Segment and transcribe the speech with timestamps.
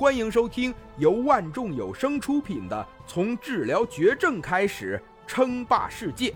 [0.00, 6.30] 欢迎收听由万众有声出品的《从治疗绝症开始称霸世界》，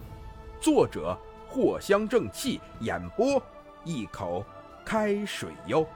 [0.61, 3.43] 作者藿香正气，演播
[3.83, 4.45] 一口
[4.85, 5.89] 开水哟。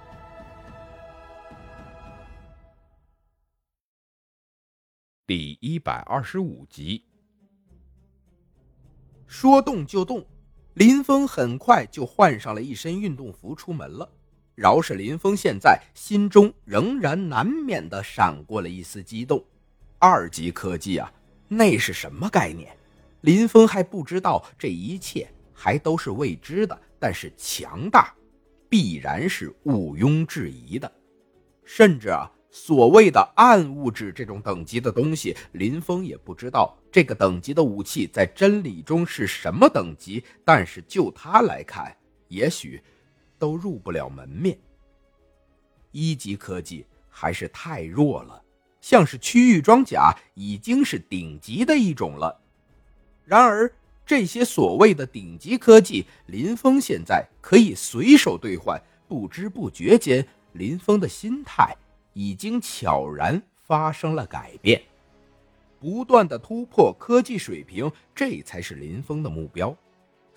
[5.27, 7.05] 第一百二十五集，
[9.27, 10.25] 说动就动，
[10.73, 14.11] 林峰很快就换上了一身运动服出门了。
[14.59, 19.41] 饶是林峰现在心中仍然难免的闪过了一丝激动，
[20.01, 21.13] 二级科技啊，
[21.47, 22.77] 那是什么概念？
[23.21, 26.77] 林峰还不知道，这一切还都是未知的。
[26.99, 28.13] 但是强大，
[28.69, 30.91] 必然是毋庸置疑的。
[31.65, 40.25] 甚至啊，所谓的暗物质这种等级的东西，林峰也不知道这个等级的武器在真理中是什么等级。
[40.45, 42.83] 但是就他来看，也许。
[43.39, 44.59] 都入不了门面。
[45.93, 48.43] 一级科技还是太弱了，
[48.81, 52.39] 像是区域装甲已经是顶级的一种了。
[53.25, 53.71] 然而
[54.05, 58.81] 这些所谓的顶级科技，林峰现在可以随手兑换。
[59.07, 61.75] 不知不觉间，林峰的心态
[62.13, 64.83] 已经悄然发生了改变，
[65.81, 69.75] 不断的突破科技水平，这才是林峰的目标。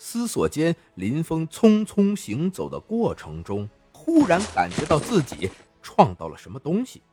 [0.03, 5.47] 思索间，林峰匆匆行走的过程中，忽然感觉到自己
[5.79, 7.03] 撞到了什么东西。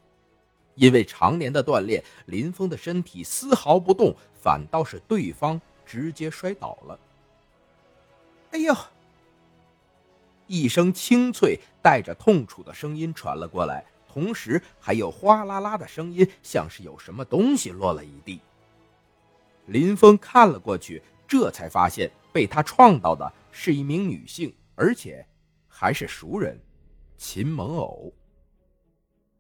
[0.75, 6.99] 因为常年的锻炼，林峰的身体丝毫不动，反倒是对方直接摔倒了。
[8.53, 8.75] 哎呦！
[10.47, 18.41] 一声清脆、带着痛楚的声音传了过来，同时还有哗啦啦的声音，像是有什么东西落了一地。
[19.67, 22.11] 林峰看了过去，这才发现。
[22.39, 25.27] 被他撞到的是一名女性，而且
[25.67, 26.57] 还是熟人，
[27.17, 28.15] 秦萌偶。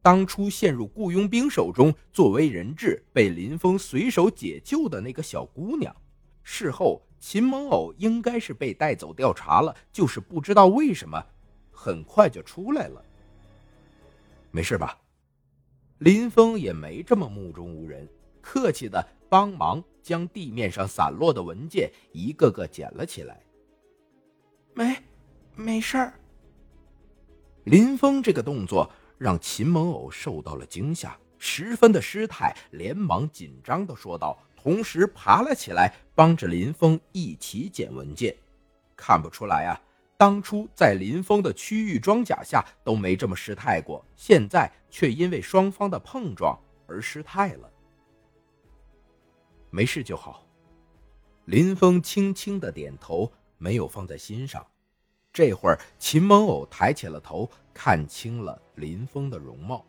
[0.02, 5.94] 当初陷入雇佣兵手中，作为人质被林峰随手解救的那个小姑娘。
[6.42, 11.25] 事后，秦萌偶应该是被带走调查了，就是不知道为什么，
[11.70, 13.00] 很快就出来了。
[14.50, 14.98] 没事吧？
[15.98, 18.09] 林峰也没这么目中无人，
[18.41, 19.04] 客气的。
[19.31, 23.38] 帮忙将地面上散落的文件一个个捡了起来。
[24.72, 24.97] 没，
[25.54, 26.15] 没事儿。
[27.65, 38.34] 林峰这个动作让秦萌偶受到了惊吓，十分的失态，连忙紧张的说道，同时爬了起来，帮着林峰一起捡文件。
[38.97, 39.78] 看不出来啊，
[40.16, 47.71] 当初在林峰的区域装甲下都没这么失态过，现在却因为双方的碰撞而失态了。
[49.70, 50.44] 没事就好。
[51.46, 54.66] 林峰轻轻的点头，没有放在心上。
[55.32, 59.84] 这会儿，秦萌偶抬起了头，看清了林峰的容貌。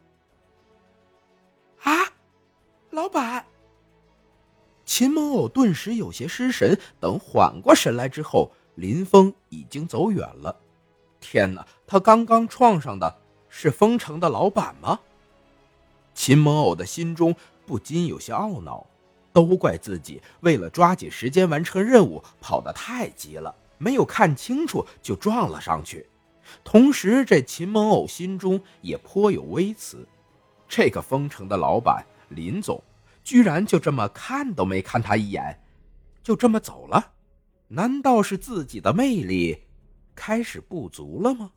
[1.81, 1.91] 啊，
[2.91, 3.45] 老板！
[4.85, 6.79] 秦萌偶顿时有些失神。
[6.99, 10.59] 等缓过神来之后，林峰已经走远了。
[11.19, 13.19] 天哪，他刚刚撞上的
[13.49, 14.99] 是丰城的老板吗？
[16.13, 17.35] 秦萌偶的心中
[17.65, 18.85] 不禁有些懊恼。
[19.31, 26.07] 都怪自己，为了抓紧时间完成任务，跑得太急了，没有看清楚就撞了上去。
[26.63, 30.07] 同时，这秦萌偶心中也颇有微词：
[30.67, 32.83] 这个丰城的老板林总，
[33.23, 35.59] 居然就这么看都没看他一眼，
[36.23, 37.13] 就这么走了。
[37.67, 39.65] 难道是自己的魅力
[40.15, 41.51] 开始不足了吗？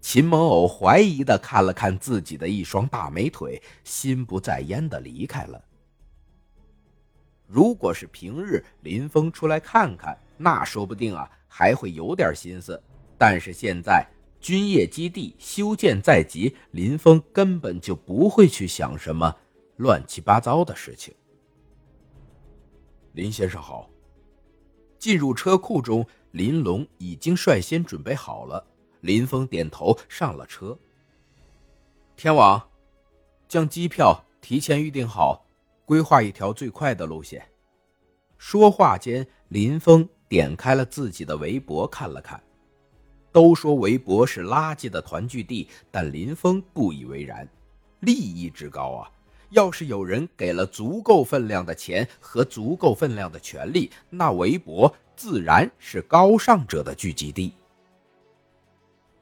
[0.00, 5.62] 秦萌偶怀疑的看了看自己的一双大美腿，心不在焉的离开了。
[7.52, 12.82] 如果是平日，林峰出来看看，那说不定啊还会有点心思。
[13.18, 14.06] 但是现在
[14.40, 19.36] 军业基地修建在即，林峰根本就不会去想什么
[19.76, 21.14] 乱七八糟的事情。
[23.12, 23.90] 林先生好。
[24.98, 28.66] 进入车库中，林龙已经率先准备好了。
[29.02, 30.78] 林峰点头上了车。
[32.16, 32.66] 天王，
[33.46, 35.44] 将机票提前预定好。
[35.84, 37.44] 规划一条最快的路线。
[38.44, 42.42] 说话间，林峰点开了自己的微博，看了看。
[43.30, 47.48] 都说微博是垃圾的团聚地，但林峰不以为然。
[48.00, 49.08] 利益之高啊！
[49.50, 57.54] 要是有人给了足够分量的钱和足够分量的权利，那微博自然是高尚者的聚集地。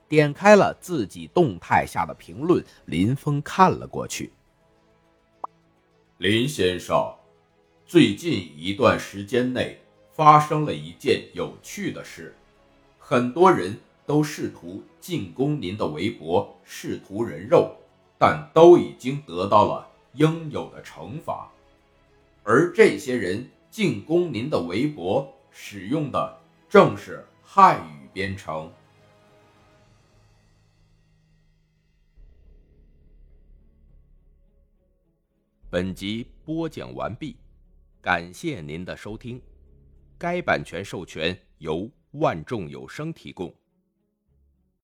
[0.09, 4.33] 点开了自己动态下的评论，林峰看了过去。
[6.17, 7.15] 林先生，
[7.91, 9.81] 最近一段时间内
[10.13, 12.33] 发生了一件有趣的事，
[13.01, 13.77] 很多人
[14.07, 17.75] 都试图进攻您的微博，试图人肉，
[18.17, 21.51] 但都已经得到了应有的惩罚。
[22.45, 26.39] 而这些人进攻您的围脖，使用的
[26.69, 28.71] 正是汉语编程。
[35.69, 37.35] 本集播讲完毕，
[38.03, 39.41] 感谢您的收听。
[40.17, 43.55] 该版权授权由万众有声提供。